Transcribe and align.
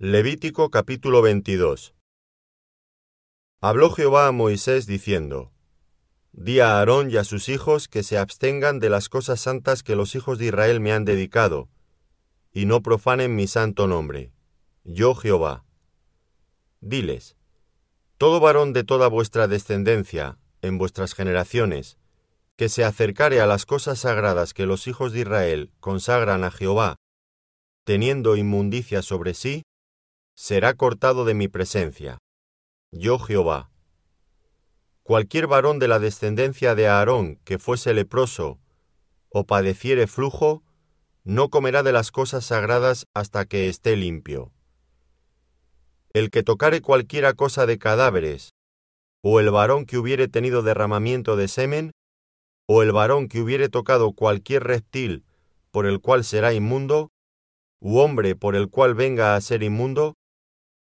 Levítico 0.00 0.70
capítulo 0.70 1.22
22 1.22 1.92
Habló 3.60 3.90
Jehová 3.90 4.28
a 4.28 4.30
Moisés 4.30 4.86
diciendo, 4.86 5.50
Di 6.30 6.60
a 6.60 6.78
Aarón 6.78 7.10
y 7.10 7.16
a 7.16 7.24
sus 7.24 7.48
hijos 7.48 7.88
que 7.88 8.04
se 8.04 8.16
abstengan 8.16 8.78
de 8.78 8.90
las 8.90 9.08
cosas 9.08 9.40
santas 9.40 9.82
que 9.82 9.96
los 9.96 10.14
hijos 10.14 10.38
de 10.38 10.46
Israel 10.46 10.78
me 10.78 10.92
han 10.92 11.04
dedicado, 11.04 11.68
y 12.52 12.66
no 12.66 12.80
profanen 12.80 13.34
mi 13.34 13.48
santo 13.48 13.88
nombre. 13.88 14.30
Yo 14.84 15.16
Jehová. 15.16 15.64
Diles, 16.80 17.36
Todo 18.18 18.38
varón 18.38 18.72
de 18.72 18.84
toda 18.84 19.08
vuestra 19.08 19.48
descendencia, 19.48 20.38
en 20.62 20.78
vuestras 20.78 21.12
generaciones, 21.12 21.98
que 22.54 22.68
se 22.68 22.84
acercare 22.84 23.40
a 23.40 23.48
las 23.48 23.66
cosas 23.66 23.98
sagradas 23.98 24.54
que 24.54 24.64
los 24.64 24.86
hijos 24.86 25.12
de 25.12 25.22
Israel 25.22 25.72
consagran 25.80 26.44
a 26.44 26.52
Jehová, 26.52 26.94
teniendo 27.82 28.36
inmundicia 28.36 29.02
sobre 29.02 29.34
sí, 29.34 29.64
será 30.40 30.74
cortado 30.74 31.24
de 31.24 31.34
mi 31.34 31.48
presencia. 31.48 32.18
Yo 32.92 33.18
Jehová. 33.18 33.72
Cualquier 35.02 35.48
varón 35.48 35.80
de 35.80 35.88
la 35.88 35.98
descendencia 35.98 36.76
de 36.76 36.86
Aarón 36.86 37.40
que 37.44 37.58
fuese 37.58 37.92
leproso 37.92 38.60
o 39.30 39.44
padeciere 39.44 40.06
flujo, 40.06 40.62
no 41.24 41.50
comerá 41.50 41.82
de 41.82 41.90
las 41.90 42.12
cosas 42.12 42.44
sagradas 42.44 43.06
hasta 43.14 43.46
que 43.46 43.68
esté 43.68 43.96
limpio. 43.96 44.52
El 46.12 46.30
que 46.30 46.44
tocare 46.44 46.82
cualquiera 46.82 47.34
cosa 47.34 47.66
de 47.66 47.78
cadáveres, 47.78 48.50
o 49.22 49.40
el 49.40 49.50
varón 49.50 49.86
que 49.86 49.98
hubiere 49.98 50.28
tenido 50.28 50.62
derramamiento 50.62 51.34
de 51.34 51.48
semen, 51.48 51.90
o 52.68 52.84
el 52.84 52.92
varón 52.92 53.26
que 53.26 53.40
hubiere 53.40 53.68
tocado 53.68 54.12
cualquier 54.12 54.62
reptil 54.62 55.24
por 55.72 55.84
el 55.84 56.00
cual 56.00 56.22
será 56.22 56.54
inmundo, 56.54 57.10
u 57.80 57.98
hombre 57.98 58.36
por 58.36 58.54
el 58.54 58.70
cual 58.70 58.94
venga 58.94 59.34
a 59.34 59.40
ser 59.40 59.64
inmundo, 59.64 60.14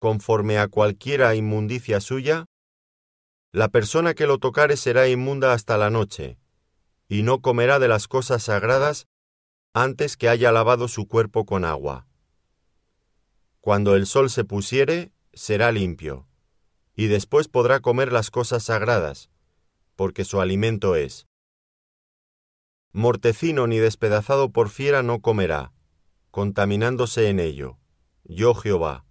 conforme 0.03 0.57
a 0.57 0.67
cualquiera 0.67 1.33
inmundicia 1.33 2.01
suya, 2.01 2.43
la 3.53 3.69
persona 3.69 4.13
que 4.13 4.27
lo 4.27 4.37
tocare 4.37 4.75
será 4.75 5.07
inmunda 5.07 5.53
hasta 5.53 5.77
la 5.77 5.89
noche, 5.89 6.37
y 7.07 7.23
no 7.23 7.39
comerá 7.39 7.79
de 7.79 7.87
las 7.87 8.09
cosas 8.09 8.43
sagradas 8.43 9.07
antes 9.71 10.17
que 10.17 10.27
haya 10.27 10.51
lavado 10.51 10.89
su 10.89 11.07
cuerpo 11.07 11.45
con 11.45 11.63
agua. 11.63 12.05
Cuando 13.61 13.95
el 13.95 14.05
sol 14.05 14.29
se 14.29 14.43
pusiere, 14.43 15.13
será 15.31 15.71
limpio, 15.71 16.27
y 16.97 17.07
después 17.07 17.47
podrá 17.47 17.79
comer 17.79 18.11
las 18.11 18.29
cosas 18.29 18.63
sagradas, 18.63 19.29
porque 19.95 20.25
su 20.25 20.41
alimento 20.41 20.97
es. 20.97 21.27
Mortecino 22.91 23.67
ni 23.67 23.77
despedazado 23.77 24.51
por 24.51 24.67
fiera 24.67 25.01
no 25.01 25.21
comerá, 25.21 25.71
contaminándose 26.29 27.29
en 27.29 27.39
ello. 27.39 27.77
Yo 28.25 28.53
Jehová. 28.53 29.05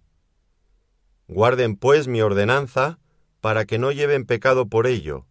Guarden 1.27 1.75
pues 1.75 2.07
mi 2.07 2.21
ordenanza, 2.21 2.99
para 3.39 3.65
que 3.65 3.77
no 3.77 3.91
lleven 3.91 4.25
pecado 4.25 4.67
por 4.67 4.87
ello, 4.87 5.25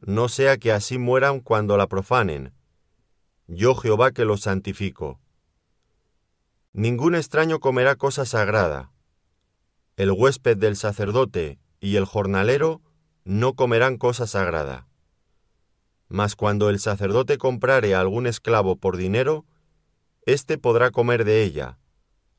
no 0.00 0.28
sea 0.28 0.58
que 0.58 0.72
así 0.72 0.98
mueran 0.98 1.40
cuando 1.40 1.76
la 1.76 1.88
profanen. 1.88 2.52
Yo 3.46 3.74
Jehová 3.74 4.12
que 4.12 4.24
los 4.24 4.42
santifico. 4.42 5.20
Ningún 6.72 7.14
extraño 7.14 7.58
comerá 7.58 7.96
cosa 7.96 8.24
sagrada. 8.24 8.92
El 9.96 10.12
huésped 10.12 10.56
del 10.56 10.76
sacerdote 10.76 11.58
y 11.80 11.96
el 11.96 12.04
jornalero 12.04 12.80
no 13.24 13.54
comerán 13.54 13.96
cosa 13.96 14.26
sagrada. 14.26 14.86
Mas 16.08 16.36
cuando 16.36 16.70
el 16.70 16.78
sacerdote 16.78 17.36
comprare 17.36 17.94
algún 17.94 18.26
esclavo 18.26 18.76
por 18.76 18.96
dinero, 18.96 19.44
éste 20.26 20.58
podrá 20.58 20.90
comer 20.90 21.24
de 21.24 21.42
ella, 21.42 21.78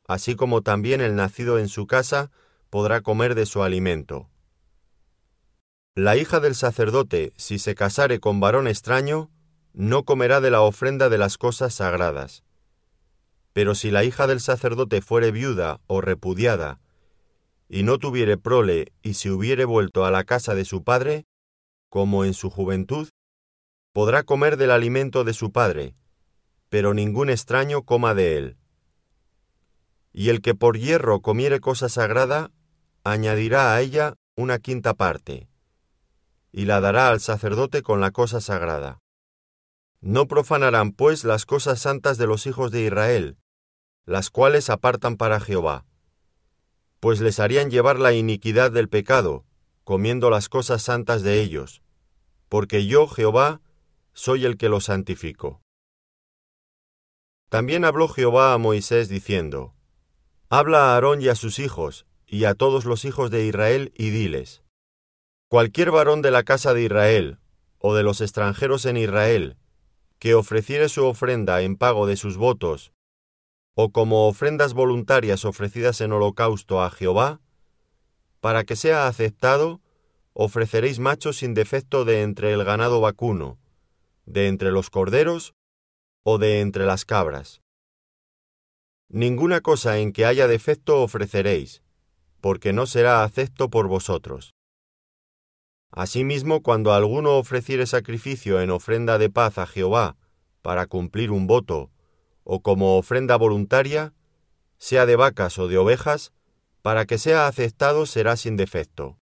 así 0.08 0.36
como 0.36 0.62
también 0.62 1.02
el 1.02 1.16
nacido 1.16 1.60
en 1.60 1.68
su 1.68 1.86
casa 1.86 2.32
podrá 2.70 3.02
comer 3.02 3.36
de 3.36 3.46
su 3.46 3.64
alimento. 3.64 4.30
La 5.96 6.16
hija 6.16 6.40
del 6.40 6.56
sacerdote, 6.56 7.34
si 7.36 7.60
se 7.60 7.76
casare 7.76 8.20
con 8.20 8.40
varón 8.40 8.68
extraño, 8.68 9.30
no 9.74 10.04
comerá 10.06 10.40
de 10.40 10.52
la 10.52 10.62
ofrenda 10.62 11.10
de 11.10 11.18
las 11.18 11.38
cosas 11.38 11.74
sagradas. 11.74 12.44
Pero 13.54 13.76
si 13.76 13.92
la 13.92 14.04
hija 14.04 14.28
del 14.28 14.40
sacerdote 14.40 15.02
fuere 15.02 15.32
viuda 15.32 15.82
o 15.88 16.02
repudiada, 16.02 16.80
y 17.68 17.84
no 17.84 18.00
tuviere 18.00 18.38
prole 18.38 18.94
y 19.02 19.14
se 19.16 19.32
hubiere 19.32 19.66
vuelto 19.66 20.06
a 20.06 20.12
la 20.12 20.24
casa 20.24 20.56
de 20.56 20.66
su 20.66 20.84
padre, 20.84 21.26
como 21.90 22.26
en 22.26 22.34
su 22.34 22.50
juventud, 22.50 23.10
podrá 23.94 24.24
comer 24.24 24.58
del 24.58 24.72
alimento 24.72 25.24
de 25.24 25.34
su 25.34 25.52
padre, 25.52 25.96
pero 26.70 26.94
ningún 26.94 27.30
extraño 27.30 27.84
coma 27.84 28.14
de 28.14 28.38
él. 28.38 28.58
Y 30.14 30.30
el 30.30 30.42
que 30.42 30.56
por 30.56 30.78
hierro 30.78 31.22
comiere 31.22 31.60
cosa 31.60 31.90
sagrada, 31.90 32.52
añadirá 33.12 33.74
a 33.74 33.82
ella 33.82 34.16
una 34.36 34.60
quinta 34.60 34.94
parte, 34.94 35.50
y 36.52 36.66
la 36.66 36.82
dará 36.82 37.10
al 37.10 37.20
sacerdote 37.20 37.82
con 37.82 38.02
la 38.02 38.12
cosa 38.12 38.42
sagrada. 38.42 39.00
No 40.02 40.28
profanarán 40.28 40.92
pues 40.92 41.24
las 41.24 41.46
cosas 41.46 41.80
santas 41.80 42.18
de 42.18 42.28
los 42.28 42.48
hijos 42.48 42.72
de 42.72 42.82
Israel, 42.82 43.38
las 44.06 44.30
cuales 44.30 44.70
apartan 44.70 45.18
para 45.18 45.40
Jehová, 45.40 45.86
pues 47.00 47.22
les 47.22 47.40
harían 47.40 47.70
llevar 47.70 48.00
la 48.00 48.14
iniquidad 48.14 48.72
del 48.72 48.90
pecado, 48.90 49.46
comiendo 49.84 50.30
las 50.30 50.50
cosas 50.50 50.82
santas 50.82 51.24
de 51.24 51.42
ellos, 51.42 51.82
porque 52.50 52.86
yo, 52.86 53.08
Jehová, 53.08 53.62
soy 54.14 54.46
el 54.46 54.58
que 54.58 54.70
los 54.70 54.86
santifico. 54.86 55.62
También 57.50 57.86
habló 57.86 58.08
Jehová 58.08 58.54
a 58.54 58.58
Moisés 58.58 59.10
diciendo, 59.10 59.74
Habla 60.50 60.92
a 60.92 60.94
Aarón 60.96 61.22
y 61.22 61.30
a 61.30 61.36
sus 61.36 61.60
hijos, 61.60 62.06
y 62.30 62.46
a 62.46 62.54
todos 62.54 62.86
los 62.86 63.06
hijos 63.06 63.32
de 63.32 63.46
Israel, 63.46 63.92
y 63.98 64.12
diles, 64.12 64.62
Cualquier 65.50 65.90
varón 65.90 66.22
de 66.22 66.30
la 66.30 66.44
casa 66.44 66.76
de 66.76 66.84
Israel, 66.84 67.40
o 67.80 67.96
de 67.96 68.04
los 68.04 68.22
extranjeros 68.22 68.86
en 68.86 68.98
Israel, 68.98 69.58
que 70.20 70.36
ofreciere 70.36 70.90
su 70.90 71.06
ofrenda 71.06 71.62
en 71.64 71.76
pago 71.76 72.06
de 72.06 72.18
sus 72.18 72.38
votos, 72.38 72.94
o 73.74 73.92
como 73.92 74.28
ofrendas 74.28 74.74
voluntarias 74.74 75.44
ofrecidas 75.44 76.02
en 76.02 76.12
holocausto 76.12 76.84
a 76.84 76.92
Jehová, 76.92 77.42
para 78.42 78.64
que 78.64 78.76
sea 78.76 79.08
aceptado, 79.08 79.82
ofreceréis 80.34 81.00
machos 81.00 81.38
sin 81.38 81.56
defecto 81.56 82.06
de 82.06 82.22
entre 82.22 82.54
el 82.54 82.64
ganado 82.64 83.02
vacuno, 83.02 83.58
de 84.26 84.48
entre 84.48 84.72
los 84.72 84.92
corderos 84.92 85.56
o 86.24 86.38
de 86.38 86.62
entre 86.62 86.86
las 86.86 87.06
cabras. 87.06 87.62
Ninguna 89.08 89.62
cosa 89.62 89.98
en 89.98 90.14
que 90.14 90.26
haya 90.26 90.48
defecto 90.48 91.02
ofreceréis, 91.02 91.82
porque 92.42 92.74
no 92.74 92.86
será 92.86 93.24
acepto 93.24 93.70
por 93.70 93.88
vosotros. 93.88 94.54
Asimismo, 95.92 96.62
cuando 96.62 96.94
alguno 96.94 97.38
ofreciere 97.38 97.86
sacrificio 97.86 98.62
en 98.62 98.70
ofrenda 98.70 99.18
de 99.18 99.30
paz 99.30 99.58
a 99.58 99.66
Jehová 99.66 100.18
para 100.62 100.86
cumplir 100.86 101.32
un 101.32 101.48
voto, 101.48 101.90
o 102.44 102.62
como 102.62 102.98
ofrenda 102.98 103.38
voluntaria, 103.38 104.14
sea 104.78 105.06
de 105.06 105.16
vacas 105.16 105.58
o 105.58 105.68
de 105.68 105.78
ovejas, 105.78 106.32
para 106.82 107.06
que 107.06 107.18
sea 107.18 107.48
aceptado 107.48 108.06
será 108.06 108.36
sin 108.36 108.56
defecto. 108.56 109.18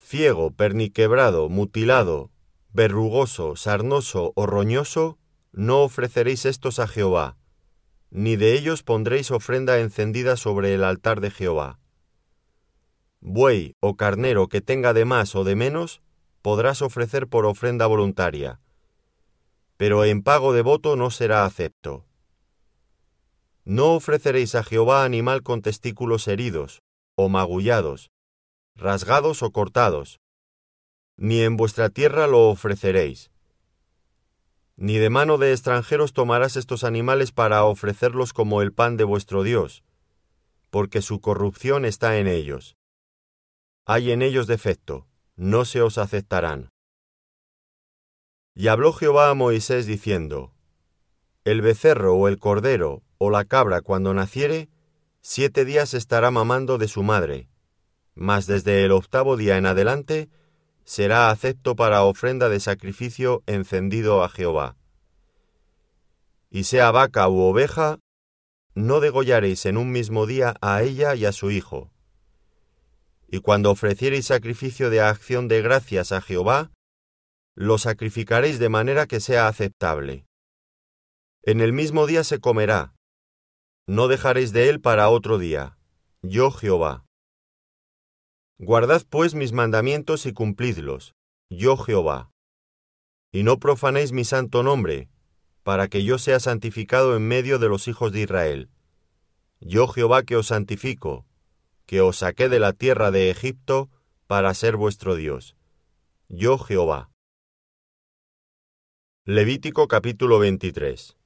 Ciego, 0.00 0.52
perniquebrado, 0.52 1.48
mutilado, 1.48 2.30
verrugoso, 2.72 3.56
sarnoso 3.56 4.32
o 4.36 4.46
roñoso, 4.46 5.18
no 5.52 5.82
ofreceréis 5.82 6.44
estos 6.44 6.78
a 6.78 6.86
Jehová, 6.86 7.36
ni 8.10 8.36
de 8.36 8.54
ellos 8.54 8.82
pondréis 8.82 9.30
ofrenda 9.30 9.80
encendida 9.80 10.36
sobre 10.36 10.74
el 10.74 10.84
altar 10.84 11.20
de 11.20 11.30
Jehová 11.30 11.78
buey 13.20 13.76
o 13.80 13.96
carnero 13.96 14.48
que 14.48 14.60
tenga 14.60 14.92
de 14.92 15.04
más 15.04 15.34
o 15.34 15.44
de 15.44 15.56
menos, 15.56 16.00
podrás 16.42 16.82
ofrecer 16.82 17.28
por 17.28 17.46
ofrenda 17.46 17.86
voluntaria, 17.86 18.60
pero 19.76 20.04
en 20.04 20.22
pago 20.22 20.52
de 20.52 20.62
voto 20.62 20.96
no 20.96 21.10
será 21.10 21.44
acepto. 21.44 22.04
No 23.64 23.94
ofreceréis 23.94 24.54
a 24.54 24.62
Jehová 24.62 25.04
animal 25.04 25.42
con 25.42 25.62
testículos 25.62 26.26
heridos, 26.26 26.82
o 27.16 27.28
magullados, 27.28 28.10
rasgados 28.74 29.42
o 29.42 29.52
cortados, 29.52 30.20
ni 31.16 31.42
en 31.42 31.56
vuestra 31.56 31.90
tierra 31.90 32.26
lo 32.26 32.48
ofreceréis. 32.48 33.30
Ni 34.76 34.96
de 34.96 35.10
mano 35.10 35.38
de 35.38 35.52
extranjeros 35.52 36.12
tomarás 36.12 36.56
estos 36.56 36.84
animales 36.84 37.32
para 37.32 37.64
ofrecerlos 37.64 38.32
como 38.32 38.62
el 38.62 38.72
pan 38.72 38.96
de 38.96 39.04
vuestro 39.04 39.42
Dios, 39.42 39.82
porque 40.70 41.02
su 41.02 41.20
corrupción 41.20 41.84
está 41.84 42.18
en 42.18 42.28
ellos 42.28 42.77
hay 43.90 44.12
en 44.12 44.20
ellos 44.20 44.46
defecto, 44.46 45.06
no 45.34 45.64
se 45.64 45.80
os 45.80 45.96
aceptarán. 45.96 46.68
Y 48.54 48.68
habló 48.68 48.92
Jehová 48.92 49.30
a 49.30 49.34
Moisés 49.34 49.86
diciendo, 49.86 50.52
El 51.44 51.62
becerro 51.62 52.14
o 52.14 52.28
el 52.28 52.38
cordero 52.38 53.02
o 53.16 53.30
la 53.30 53.46
cabra 53.46 53.80
cuando 53.80 54.12
naciere, 54.12 54.68
siete 55.22 55.64
días 55.64 55.94
estará 55.94 56.30
mamando 56.30 56.76
de 56.76 56.86
su 56.86 57.02
madre, 57.02 57.48
mas 58.14 58.46
desde 58.46 58.84
el 58.84 58.92
octavo 58.92 59.38
día 59.38 59.56
en 59.56 59.64
adelante 59.64 60.28
será 60.84 61.30
acepto 61.30 61.74
para 61.74 62.02
ofrenda 62.02 62.50
de 62.50 62.60
sacrificio 62.60 63.42
encendido 63.46 64.22
a 64.22 64.28
Jehová. 64.28 64.76
Y 66.50 66.64
sea 66.64 66.90
vaca 66.90 67.26
u 67.30 67.40
oveja, 67.40 68.00
no 68.74 69.00
degollaréis 69.00 69.64
en 69.64 69.78
un 69.78 69.92
mismo 69.92 70.26
día 70.26 70.56
a 70.60 70.82
ella 70.82 71.14
y 71.14 71.24
a 71.24 71.32
su 71.32 71.50
hijo. 71.50 71.90
Y 73.30 73.40
cuando 73.40 73.70
ofreciereis 73.70 74.26
sacrificio 74.26 74.88
de 74.88 75.02
acción 75.02 75.48
de 75.48 75.60
gracias 75.60 76.12
a 76.12 76.22
Jehová, 76.22 76.72
lo 77.54 77.76
sacrificaréis 77.76 78.58
de 78.58 78.70
manera 78.70 79.06
que 79.06 79.20
sea 79.20 79.48
aceptable. 79.48 80.24
En 81.42 81.60
el 81.60 81.72
mismo 81.72 82.06
día 82.06 82.24
se 82.24 82.40
comerá. 82.40 82.94
No 83.86 84.08
dejaréis 84.08 84.52
de 84.52 84.70
él 84.70 84.80
para 84.80 85.10
otro 85.10 85.38
día. 85.38 85.78
Yo 86.22 86.50
Jehová. 86.50 87.04
Guardad 88.58 89.02
pues 89.08 89.34
mis 89.34 89.52
mandamientos 89.52 90.24
y 90.26 90.32
cumplidlos. 90.32 91.14
Yo 91.50 91.76
Jehová. 91.76 92.30
Y 93.30 93.42
no 93.42 93.58
profanéis 93.58 94.12
mi 94.12 94.24
santo 94.24 94.62
nombre, 94.62 95.10
para 95.62 95.88
que 95.88 96.02
yo 96.02 96.18
sea 96.18 96.40
santificado 96.40 97.14
en 97.14 97.28
medio 97.28 97.58
de 97.58 97.68
los 97.68 97.88
hijos 97.88 98.10
de 98.12 98.22
Israel. 98.22 98.70
Yo 99.60 99.86
Jehová 99.86 100.22
que 100.22 100.36
os 100.36 100.46
santifico, 100.46 101.26
que 101.88 102.02
os 102.02 102.18
saqué 102.18 102.50
de 102.50 102.60
la 102.60 102.74
tierra 102.74 103.10
de 103.10 103.30
Egipto 103.30 103.88
para 104.26 104.52
ser 104.52 104.76
vuestro 104.76 105.16
Dios. 105.16 105.56
Yo 106.28 106.58
Jehová. 106.58 107.10
Levítico 109.24 109.88
capítulo 109.88 110.38
23 110.38 111.16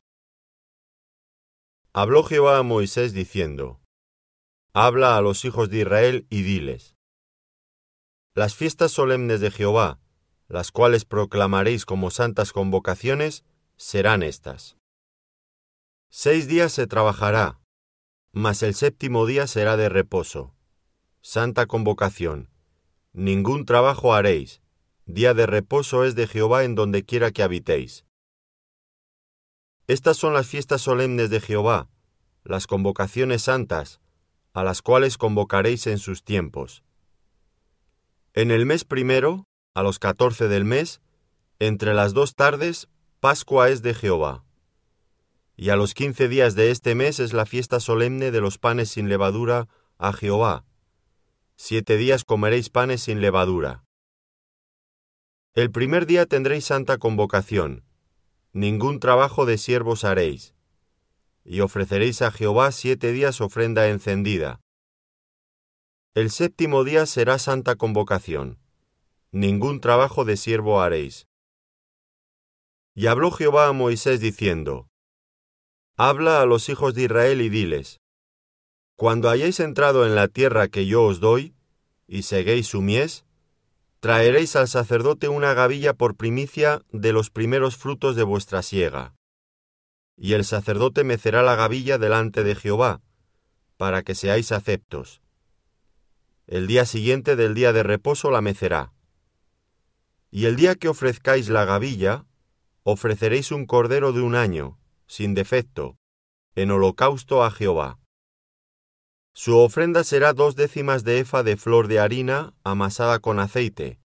Habló 1.93 2.23
Jehová 2.23 2.59
a 2.59 2.62
Moisés 2.62 3.12
diciendo, 3.12 3.81
Habla 4.73 5.17
a 5.17 5.20
los 5.20 5.44
hijos 5.44 5.69
de 5.69 5.79
Israel 5.79 6.26
y 6.31 6.43
diles, 6.43 6.94
Las 8.32 8.55
fiestas 8.55 8.93
solemnes 8.93 9.41
de 9.41 9.50
Jehová, 9.50 9.99
las 10.47 10.70
cuales 10.70 11.05
proclamaréis 11.05 11.85
como 11.85 12.12
santas 12.12 12.53
convocaciones, 12.53 13.44
serán 13.76 14.23
estas. 14.23 14.76
Seis 16.08 16.47
días 16.47 16.73
se 16.73 16.87
trabajará, 16.87 17.62
mas 18.32 18.62
el 18.62 18.75
séptimo 18.75 19.26
día 19.26 19.46
será 19.46 19.76
de 19.76 19.88
reposo. 19.88 20.55
Santa 21.20 21.67
convocación. 21.67 22.49
Ningún 23.12 23.67
trabajo 23.67 24.14
haréis. 24.14 24.62
Día 25.05 25.34
de 25.34 25.46
reposo 25.46 26.05
es 26.05 26.14
de 26.14 26.26
Jehová 26.26 26.64
en 26.64 26.75
donde 26.75 27.05
quiera 27.05 27.31
que 27.31 27.43
habitéis. 27.43 28.06
Estas 29.87 30.17
son 30.17 30.32
las 30.32 30.46
fiestas 30.46 30.81
solemnes 30.81 31.29
de 31.29 31.40
Jehová, 31.40 31.90
las 32.44 32.67
convocaciones 32.67 33.43
santas, 33.43 34.00
a 34.55 34.64
las 34.64 34.81
cuales 34.81 35.19
convocaréis 35.19 35.87
en 35.87 35.99
sus 35.99 36.25
tiempos. 36.25 36.82
En 38.32 38.50
el 38.50 38.64
mes 38.64 38.84
primero, 38.84 39.44
a 39.75 39.82
los 39.82 39.99
catorce 39.99 40.49
del 40.49 40.64
mes, 40.64 41.02
entre 41.58 41.93
las 41.93 42.14
dos 42.14 42.34
tardes, 42.34 42.88
Pascua 43.20 43.69
es 43.69 43.82
de 43.82 43.94
Jehová. 43.94 44.44
Y 45.62 45.70
a 45.70 45.76
los 45.76 45.94
quince 45.94 46.26
días 46.26 46.56
de 46.56 46.73
este 46.73 46.97
mes 46.97 47.20
es 47.20 47.32
la 47.32 47.47
fiesta 47.47 47.79
solemne 47.79 48.32
de 48.32 48.41
los 48.41 48.59
panes 48.59 48.88
sin 48.91 49.09
levadura 49.09 49.69
a 49.97 50.12
Jehová. 50.12 50.64
Siete 51.55 51.97
días 51.97 52.25
comeréis 52.25 52.69
panes 52.69 53.05
sin 53.05 53.20
levadura. 53.20 53.85
El 55.55 55.70
primer 55.70 56.06
día 56.06 56.26
tendréis 56.26 56.64
santa 56.64 56.99
convocación. 56.99 57.85
Ningún 58.53 58.99
trabajo 58.99 59.47
de 59.47 59.56
siervos 59.56 60.03
haréis. 60.03 60.56
Y 61.44 61.61
ofreceréis 61.61 62.23
a 62.23 62.32
Jehová 62.32 62.73
siete 62.73 63.12
días 63.12 63.41
ofrenda 63.41 63.87
encendida. 63.87 64.61
El 66.15 66.32
séptimo 66.32 66.82
día 66.82 67.06
será 67.06 67.38
santa 67.38 67.76
convocación. 67.76 68.58
Ningún 69.31 69.81
trabajo 69.81 70.25
de 70.25 70.37
siervo 70.37 70.81
haréis. 70.81 71.29
Y 72.97 73.06
habló 73.06 73.31
Jehová 73.31 73.69
a 73.69 73.73
Moisés 73.73 74.19
diciendo, 74.19 74.88
Habla 75.97 76.41
a 76.41 76.47
los 76.47 76.71
hijos 76.71 76.94
de 76.94 77.03
Israel 77.03 77.43
y 77.43 77.50
diles, 77.50 78.00
Cuando 78.97 79.29
hayáis 79.29 79.61
entrado 79.61 80.06
en 80.06 80.15
la 80.15 80.29
tierra 80.29 80.69
que 80.69 80.87
yo 80.87 81.03
os 81.03 81.21
doy, 81.21 81.55
y 82.06 82.23
seguéis 82.23 82.69
su 82.69 82.81
mies, 82.81 83.27
traeréis 84.00 84.56
al 84.56 84.69
sacerdote 84.69 85.29
una 85.29 85.53
gavilla 85.53 85.93
por 85.93 86.17
primicia 86.17 86.83
de 86.93 87.12
los 87.12 87.31
primeros 87.31 87.77
frutos 87.77 88.17
de 88.17 88.23
vuestra 88.23 88.62
siega. 88.62 89.15
Y 90.17 90.33
el 90.33 90.44
sacerdote 90.44 91.05
mecerá 91.05 91.43
la 91.43 91.56
gavilla 91.56 91.99
delante 91.99 92.43
de 92.43 92.55
Jehová, 92.55 93.03
para 93.77 94.03
que 94.03 94.15
seáis 94.15 94.50
aceptos. 94.50 95.21
El 96.47 96.67
día 96.67 96.87
siguiente 96.87 97.37
del 97.37 97.55
día 97.55 97.73
de 97.73 97.83
reposo 97.83 98.31
la 98.31 98.41
mecerá. 98.41 98.93
Y 100.31 100.47
el 100.47 100.56
día 100.56 100.75
que 100.75 100.89
ofrezcáis 100.89 101.50
la 101.50 101.67
gavilla, 101.67 102.25
ofreceréis 102.83 103.53
un 103.53 103.67
cordero 103.67 104.12
de 104.12 104.23
un 104.23 104.35
año, 104.35 104.79
sin 105.06 105.34
defecto, 105.34 105.96
en 106.54 106.70
holocausto 106.70 107.44
a 107.44 107.50
Jehová. 107.50 107.99
Su 109.34 109.56
ofrenda 109.58 110.04
será 110.04 110.34
dos 110.34 110.56
décimas 110.56 111.04
de 111.04 111.20
efa 111.20 111.43
de 111.43 111.56
flor 111.56 111.88
de 111.88 111.99
harina 111.99 112.52
amasada 112.64 113.19
con 113.19 113.40
aceite, 113.40 113.99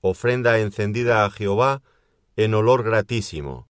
ofrenda 0.00 0.58
encendida 0.58 1.24
a 1.24 1.30
Jehová 1.30 1.82
en 2.34 2.54
olor 2.54 2.82
gratísimo. 2.82 3.68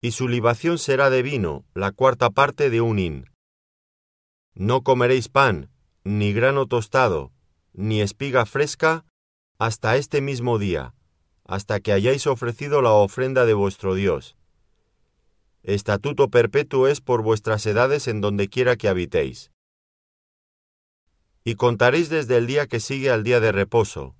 Y 0.00 0.12
su 0.12 0.28
libación 0.28 0.78
será 0.78 1.10
de 1.10 1.22
vino, 1.22 1.64
la 1.74 1.92
cuarta 1.92 2.30
parte 2.30 2.70
de 2.70 2.80
un 2.80 2.98
hin. 2.98 3.30
No 4.54 4.82
comeréis 4.82 5.28
pan, 5.28 5.70
ni 6.02 6.32
grano 6.32 6.66
tostado, 6.66 7.32
ni 7.72 8.00
espiga 8.00 8.46
fresca, 8.46 9.04
hasta 9.58 9.96
este 9.96 10.20
mismo 10.20 10.58
día, 10.58 10.94
hasta 11.44 11.80
que 11.80 11.92
hayáis 11.92 12.26
ofrecido 12.26 12.82
la 12.82 12.92
ofrenda 12.92 13.44
de 13.46 13.54
vuestro 13.54 13.94
Dios 13.94 14.37
Estatuto 15.68 16.30
perpetuo 16.30 16.88
es 16.88 17.02
por 17.02 17.20
vuestras 17.20 17.66
edades 17.66 18.08
en 18.08 18.22
donde 18.22 18.48
quiera 18.48 18.76
que 18.76 18.88
habitéis. 18.88 19.52
Y 21.44 21.56
contaréis 21.56 22.08
desde 22.08 22.38
el 22.38 22.46
día 22.46 22.66
que 22.66 22.80
sigue 22.80 23.10
al 23.10 23.22
día 23.22 23.38
de 23.38 23.52
reposo, 23.52 24.16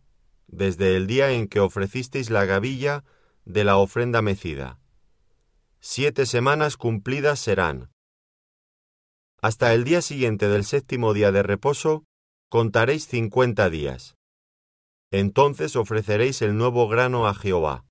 desde 0.47 0.95
el 0.95 1.07
día 1.07 1.33
en 1.33 1.49
que 1.49 1.61
ofrecisteis 1.61 2.29
la 2.29 2.45
gavilla 2.45 3.03
de 3.47 3.65
la 3.65 3.79
ofrenda 3.79 4.21
mecida. 4.21 4.79
Siete 5.81 6.27
semanas 6.27 6.77
cumplidas 6.77 7.39
serán. 7.39 7.91
Hasta 9.41 9.73
el 9.73 9.85
día 9.85 10.03
siguiente 10.03 10.49
del 10.49 10.67
séptimo 10.67 11.15
día 11.15 11.33
de 11.33 11.43
reposo, 11.43 12.05
contaréis 12.51 13.07
cincuenta 13.07 13.71
días. 13.71 14.17
Entonces 15.11 15.77
ofreceréis 15.77 16.43
el 16.43 16.59
nuevo 16.59 16.89
grano 16.89 17.27
a 17.27 17.33
Jehová. 17.33 17.88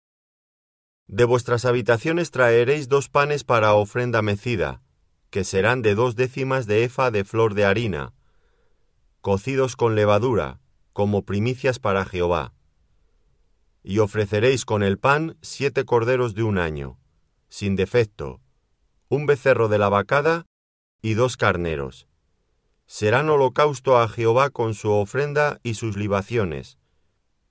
De 1.07 1.23
vuestras 1.23 1.63
habitaciones 1.63 2.31
traeréis 2.31 2.89
dos 2.89 3.07
panes 3.07 3.45
para 3.45 3.73
ofrenda 3.73 4.21
mecida, 4.21 4.81
que 5.29 5.45
serán 5.45 5.81
de 5.81 5.95
dos 5.95 6.17
décimas 6.17 6.67
de 6.67 6.83
efa 6.83 7.11
de 7.11 7.23
flor 7.23 7.53
de 7.53 7.63
harina, 7.63 8.13
cocidos 9.21 9.77
con 9.77 9.95
levadura, 9.95 10.59
como 10.91 11.23
primicias 11.23 11.79
para 11.79 12.03
Jehová. 12.03 12.53
Y 13.83 13.99
ofreceréis 13.99 14.65
con 14.65 14.83
el 14.83 14.97
pan 14.97 15.37
siete 15.41 15.85
corderos 15.85 16.35
de 16.35 16.43
un 16.43 16.57
año, 16.57 16.99
sin 17.47 17.77
defecto, 17.77 18.41
un 19.07 19.25
becerro 19.25 19.69
de 19.69 19.77
la 19.77 19.87
vacada 19.87 20.45
y 21.01 21.13
dos 21.13 21.37
carneros. 21.37 22.09
Serán 22.85 23.29
holocausto 23.29 23.97
a 23.97 24.09
Jehová 24.09 24.49
con 24.49 24.73
su 24.73 24.91
ofrenda 24.91 25.59
y 25.63 25.75
sus 25.75 25.95
libaciones, 25.95 26.77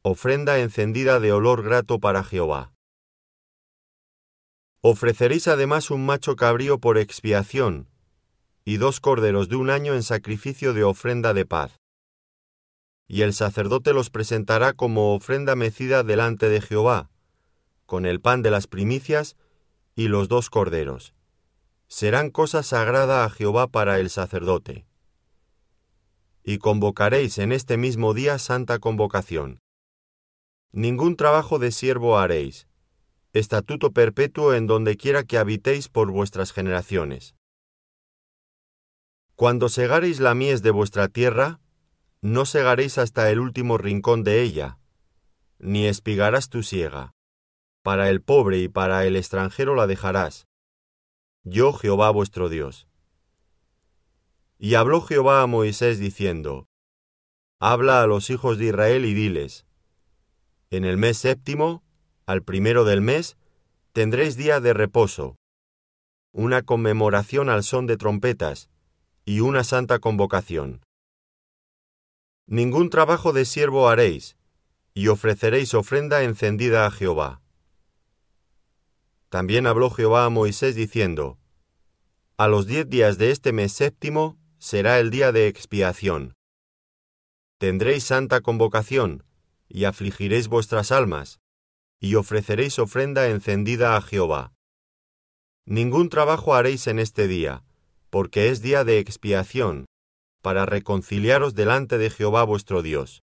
ofrenda 0.02 0.58
encendida 0.58 1.20
de 1.20 1.32
olor 1.32 1.62
grato 1.62 2.00
para 2.00 2.22
Jehová. 2.22 2.75
Ofreceréis 4.80 5.48
además 5.48 5.90
un 5.90 6.06
macho 6.06 6.36
cabrío 6.36 6.78
por 6.78 6.98
expiación, 6.98 7.88
y 8.64 8.76
dos 8.78 9.00
corderos 9.00 9.48
de 9.48 9.56
un 9.56 9.70
año 9.70 9.94
en 9.94 10.02
sacrificio 10.02 10.74
de 10.74 10.84
ofrenda 10.84 11.32
de 11.34 11.46
paz. 11.46 11.76
Y 13.08 13.22
el 13.22 13.32
sacerdote 13.32 13.92
los 13.92 14.10
presentará 14.10 14.72
como 14.72 15.14
ofrenda 15.14 15.54
mecida 15.54 16.02
delante 16.02 16.48
de 16.48 16.60
Jehová, 16.60 17.08
con 17.86 18.04
el 18.04 18.20
pan 18.20 18.42
de 18.42 18.50
las 18.50 18.66
primicias 18.66 19.36
y 19.94 20.08
los 20.08 20.28
dos 20.28 20.50
corderos. 20.50 21.14
Serán 21.88 22.30
cosa 22.30 22.64
sagrada 22.64 23.24
a 23.24 23.30
Jehová 23.30 23.68
para 23.68 24.00
el 24.00 24.10
sacerdote. 24.10 24.84
Y 26.42 26.58
convocaréis 26.58 27.38
en 27.38 27.52
este 27.52 27.76
mismo 27.76 28.12
día 28.12 28.38
santa 28.38 28.80
convocación. 28.80 29.60
Ningún 30.72 31.16
trabajo 31.16 31.60
de 31.60 31.70
siervo 31.70 32.18
haréis, 32.18 32.66
estatuto 33.38 33.92
perpetuo 33.92 34.54
en 34.54 34.66
donde 34.66 34.96
quiera 34.96 35.24
que 35.24 35.36
habitéis 35.36 35.88
por 35.88 36.10
vuestras 36.10 36.52
generaciones. 36.52 37.34
Cuando 39.34 39.68
segareis 39.68 40.20
la 40.20 40.34
mies 40.34 40.62
de 40.62 40.70
vuestra 40.70 41.08
tierra, 41.08 41.60
no 42.22 42.46
segaréis 42.46 42.96
hasta 42.96 43.30
el 43.30 43.38
último 43.40 43.76
rincón 43.76 44.24
de 44.24 44.40
ella, 44.40 44.78
ni 45.58 45.86
espigarás 45.86 46.48
tu 46.48 46.62
siega. 46.62 47.12
Para 47.82 48.08
el 48.08 48.22
pobre 48.22 48.58
y 48.58 48.68
para 48.68 49.04
el 49.04 49.16
extranjero 49.16 49.74
la 49.74 49.86
dejarás. 49.86 50.46
Yo 51.44 51.72
Jehová 51.74 52.10
vuestro 52.10 52.48
Dios. 52.48 52.88
Y 54.58 54.74
habló 54.74 55.02
Jehová 55.02 55.42
a 55.42 55.46
Moisés 55.46 55.98
diciendo, 55.98 56.66
Habla 57.60 58.02
a 58.02 58.06
los 58.06 58.30
hijos 58.30 58.56
de 58.58 58.66
Israel 58.66 59.04
y 59.04 59.12
diles, 59.12 59.66
En 60.70 60.84
el 60.84 60.96
mes 60.96 61.18
séptimo, 61.18 61.85
al 62.26 62.42
primero 62.42 62.84
del 62.84 63.00
mes, 63.00 63.36
tendréis 63.92 64.36
día 64.36 64.60
de 64.60 64.74
reposo. 64.74 65.36
una 66.32 66.60
conmemoración 66.60 67.48
al 67.48 67.62
son 67.62 67.86
de 67.86 67.96
trompetas 67.96 68.68
y 69.24 69.40
una 69.40 69.64
santa 69.64 70.00
convocación. 70.00 70.82
Ningún 72.46 72.90
trabajo 72.90 73.32
de 73.32 73.46
siervo 73.46 73.88
haréis, 73.88 74.36
y 74.92 75.08
ofreceréis 75.08 75.72
ofrenda 75.72 76.24
encendida 76.24 76.84
a 76.84 76.90
Jehová. 76.90 77.40
También 79.30 79.66
habló 79.66 79.88
Jehová 79.88 80.26
a 80.26 80.30
Moisés 80.30 80.74
diciendo, 80.74 81.38
A 82.36 82.48
los 82.48 82.66
diez 82.66 82.86
días 82.88 83.16
de 83.16 83.30
este 83.30 83.52
mes 83.52 83.72
séptimo 83.72 84.38
será 84.58 84.98
el 84.98 85.10
día 85.10 85.32
de 85.32 85.48
expiación. 85.48 86.34
Tendréis 87.58 88.04
santa 88.04 88.42
convocación, 88.42 89.24
y 89.68 89.84
afligiréis 89.84 90.48
vuestras 90.48 90.92
almas, 90.92 91.40
y 92.00 92.14
ofreceréis 92.14 92.78
ofrenda 92.78 93.28
encendida 93.28 93.96
a 93.96 94.02
Jehová. 94.02 94.52
Ningún 95.64 96.08
trabajo 96.08 96.54
haréis 96.54 96.86
en 96.86 96.98
este 96.98 97.26
día, 97.26 97.64
porque 98.10 98.50
es 98.50 98.62
día 98.62 98.84
de 98.84 98.98
expiación, 98.98 99.86
para 100.42 100.64
reconciliaros 100.64 101.54
delante 101.54 101.98
de 101.98 102.10
Jehová 102.10 102.44
vuestro 102.44 102.82
Dios. 102.82 103.22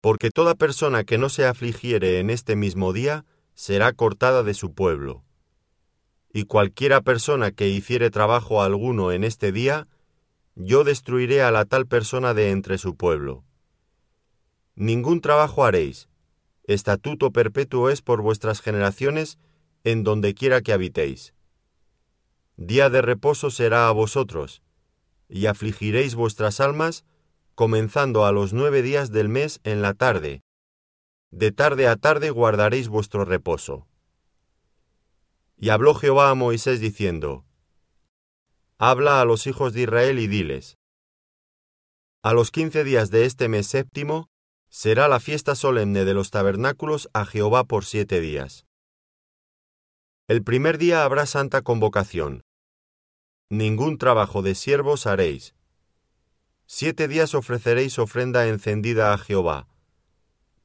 Porque 0.00 0.30
toda 0.30 0.54
persona 0.54 1.04
que 1.04 1.18
no 1.18 1.28
se 1.28 1.46
afligiere 1.46 2.20
en 2.20 2.30
este 2.30 2.56
mismo 2.56 2.92
día 2.92 3.26
será 3.54 3.92
cortada 3.92 4.42
de 4.42 4.54
su 4.54 4.72
pueblo. 4.72 5.24
Y 6.32 6.44
cualquiera 6.44 7.00
persona 7.00 7.50
que 7.50 7.68
hiciere 7.68 8.10
trabajo 8.10 8.62
alguno 8.62 9.12
en 9.12 9.24
este 9.24 9.52
día, 9.52 9.88
yo 10.54 10.84
destruiré 10.84 11.42
a 11.42 11.50
la 11.50 11.64
tal 11.64 11.86
persona 11.86 12.34
de 12.34 12.50
entre 12.50 12.78
su 12.78 12.96
pueblo. 12.96 13.44
Ningún 14.74 15.20
trabajo 15.20 15.64
haréis, 15.64 16.08
estatuto 16.68 17.32
perpetuo 17.32 17.88
es 17.88 18.02
por 18.02 18.20
vuestras 18.20 18.60
generaciones 18.60 19.38
en 19.84 20.04
donde 20.04 20.34
quiera 20.34 20.60
que 20.60 20.74
habitéis. 20.74 21.34
Día 22.56 22.90
de 22.90 23.00
reposo 23.00 23.50
será 23.50 23.88
a 23.88 23.92
vosotros, 23.92 24.62
y 25.28 25.46
afligiréis 25.46 26.14
vuestras 26.14 26.60
almas, 26.60 27.06
comenzando 27.54 28.26
a 28.26 28.32
los 28.32 28.52
nueve 28.52 28.82
días 28.82 29.10
del 29.10 29.30
mes 29.30 29.60
en 29.64 29.80
la 29.80 29.94
tarde. 29.94 30.42
De 31.30 31.52
tarde 31.52 31.88
a 31.88 31.96
tarde 31.96 32.30
guardaréis 32.30 32.88
vuestro 32.88 33.24
reposo. 33.24 33.88
Y 35.56 35.70
habló 35.70 35.94
Jehová 35.94 36.30
a 36.30 36.34
Moisés 36.34 36.80
diciendo, 36.80 37.46
Habla 38.78 39.22
a 39.22 39.24
los 39.24 39.46
hijos 39.46 39.72
de 39.72 39.82
Israel 39.82 40.18
y 40.18 40.26
diles, 40.26 40.76
A 42.22 42.34
los 42.34 42.50
quince 42.50 42.84
días 42.84 43.10
de 43.10 43.24
este 43.24 43.48
mes 43.48 43.66
séptimo 43.66 44.28
será 44.68 45.08
la 45.08 45.20
fiesta 45.20 45.54
solemne 45.54 46.04
de 46.04 46.14
los 46.14 46.30
tabernáculos 46.30 47.08
a 47.12 47.24
Jehová 47.24 47.64
por 47.64 47.84
siete 47.84 48.20
días. 48.20 48.66
El 50.26 50.42
primer 50.42 50.78
día 50.78 51.04
habrá 51.04 51.26
santa 51.26 51.62
convocación. 51.62 52.42
Ningún 53.50 53.96
trabajo 53.98 54.42
de 54.42 54.54
siervos 54.54 55.06
haréis, 55.06 55.54
Siete 56.70 57.08
días 57.08 57.34
ofreceréis 57.34 57.98
ofrenda 57.98 58.46
encendida 58.46 59.14
a 59.14 59.16
Jehová. 59.16 59.68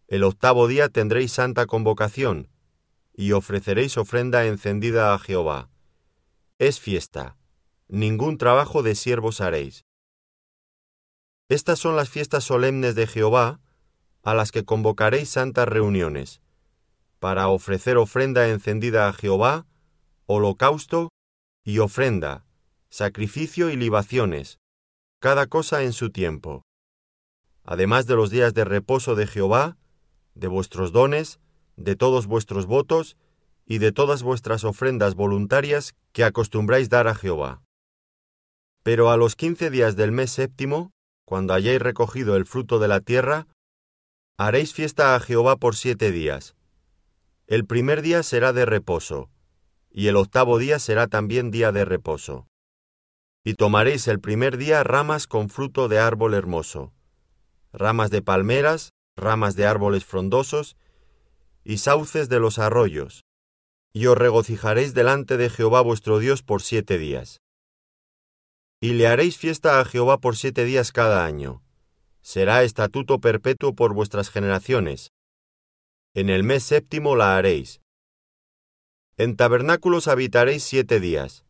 El 0.09 0.25
octavo 0.25 0.67
día 0.67 0.89
tendréis 0.89 1.31
santa 1.31 1.65
convocación, 1.65 2.49
y 3.13 3.31
ofreceréis 3.31 3.95
ofrenda 3.97 4.45
encendida 4.45 5.13
a 5.13 5.19
Jehová. 5.19 5.69
Es 6.59 6.81
fiesta, 6.81 7.37
ningún 7.87 8.37
trabajo 8.37 8.83
de 8.83 8.95
siervos 8.95 9.39
haréis. 9.39 9.85
Estas 11.47 11.79
son 11.79 11.95
las 11.95 12.09
fiestas 12.09 12.43
solemnes 12.43 12.95
de 12.95 13.07
Jehová, 13.07 13.61
a 14.23 14.33
las 14.33 14.51
que 14.51 14.63
convocaréis 14.63 15.29
santas 15.29 15.67
reuniones, 15.67 16.41
para 17.19 17.47
ofrecer 17.49 17.97
ofrenda 17.97 18.47
encendida 18.49 19.07
a 19.07 19.13
Jehová, 19.13 19.65
holocausto 20.25 21.09
y 21.63 21.79
ofrenda, 21.79 22.45
sacrificio 22.89 23.69
y 23.69 23.75
libaciones, 23.75 24.59
cada 25.19 25.47
cosa 25.47 25.83
en 25.83 25.93
su 25.93 26.09
tiempo. 26.09 26.63
Además 27.63 28.07
de 28.07 28.15
los 28.15 28.29
días 28.29 28.53
de 28.53 28.65
reposo 28.65 29.15
de 29.15 29.27
Jehová, 29.27 29.77
de 30.35 30.47
vuestros 30.47 30.91
dones, 30.91 31.39
de 31.75 31.95
todos 31.95 32.27
vuestros 32.27 32.65
votos 32.65 33.17
y 33.65 33.77
de 33.77 33.91
todas 33.91 34.23
vuestras 34.23 34.63
ofrendas 34.63 35.15
voluntarias 35.15 35.95
que 36.11 36.23
acostumbráis 36.23 36.89
dar 36.89 37.07
a 37.07 37.15
Jehová. 37.15 37.61
Pero 38.83 39.11
a 39.11 39.17
los 39.17 39.35
quince 39.35 39.69
días 39.69 39.95
del 39.95 40.11
mes 40.11 40.31
séptimo, 40.31 40.91
cuando 41.25 41.53
hayáis 41.53 41.81
recogido 41.81 42.35
el 42.35 42.45
fruto 42.45 42.79
de 42.79 42.89
la 42.89 42.99
tierra, 42.99 43.47
haréis 44.37 44.73
fiesta 44.73 45.15
a 45.15 45.19
Jehová 45.19 45.57
por 45.57 45.75
siete 45.75 46.11
días. 46.11 46.55
El 47.45 47.65
primer 47.65 48.01
día 48.01 48.23
será 48.23 48.51
de 48.51 48.65
reposo, 48.65 49.29
y 49.91 50.07
el 50.07 50.15
octavo 50.15 50.57
día 50.57 50.79
será 50.79 51.07
también 51.07 51.51
día 51.51 51.71
de 51.71 51.85
reposo. 51.85 52.47
Y 53.43 53.53
tomaréis 53.53 54.07
el 54.07 54.19
primer 54.19 54.57
día 54.57 54.83
ramas 54.83 55.27
con 55.27 55.49
fruto 55.49 55.87
de 55.87 55.99
árbol 55.99 56.33
hermoso, 56.33 56.93
ramas 57.73 58.09
de 58.09 58.21
palmeras, 58.21 58.93
ramas 59.15 59.55
de 59.55 59.67
árboles 59.67 60.05
frondosos, 60.05 60.77
y 61.63 61.77
sauces 61.77 62.27
de 62.27 62.39
los 62.39 62.57
arroyos, 62.57 63.25
y 63.93 64.07
os 64.07 64.17
regocijaréis 64.17 64.93
delante 64.93 65.37
de 65.37 65.49
Jehová 65.49 65.81
vuestro 65.81 66.17
Dios 66.19 66.41
por 66.41 66.61
siete 66.61 66.97
días. 66.97 67.41
Y 68.81 68.93
le 68.93 69.07
haréis 69.07 69.37
fiesta 69.37 69.79
a 69.79 69.85
Jehová 69.85 70.19
por 70.19 70.35
siete 70.35 70.65
días 70.65 70.91
cada 70.91 71.23
año. 71.23 71.62
Será 72.23 72.63
estatuto 72.63 73.19
perpetuo 73.19 73.75
por 73.75 73.93
vuestras 73.93 74.31
generaciones. 74.31 75.11
En 76.15 76.31
el 76.31 76.43
mes 76.43 76.63
séptimo 76.63 77.15
la 77.15 77.37
haréis. 77.37 77.81
En 79.17 79.35
tabernáculos 79.35 80.07
habitaréis 80.07 80.63
siete 80.63 80.99
días 80.99 81.45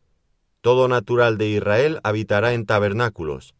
todo 0.64 0.88
natural 0.88 1.36
de 1.36 1.46
Israel 1.46 2.00
habitará 2.04 2.54
en 2.54 2.64
tabernáculos, 2.64 3.54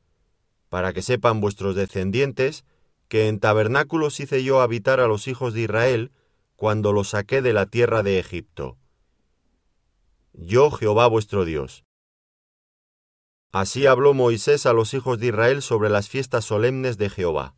para 0.70 0.94
que 0.94 1.02
sepan 1.02 1.42
vuestros 1.42 1.76
descendientes 1.76 2.64
que 3.08 3.28
en 3.28 3.40
tabernáculos 3.40 4.20
hice 4.20 4.42
yo 4.42 4.62
habitar 4.62 5.00
a 5.00 5.06
los 5.06 5.28
hijos 5.28 5.52
de 5.52 5.60
Israel 5.60 6.12
cuando 6.56 6.94
los 6.94 7.10
saqué 7.10 7.42
de 7.42 7.52
la 7.52 7.66
tierra 7.66 8.02
de 8.02 8.18
Egipto. 8.18 8.78
Yo 10.32 10.70
Jehová 10.70 11.06
vuestro 11.06 11.44
Dios. 11.44 11.84
Así 13.54 13.86
habló 13.86 14.14
Moisés 14.14 14.66
a 14.66 14.72
los 14.72 14.94
hijos 14.94 15.20
de 15.20 15.28
Israel 15.28 15.62
sobre 15.62 15.88
las 15.88 16.08
fiestas 16.08 16.44
solemnes 16.44 16.98
de 16.98 17.08
Jehová. 17.08 17.52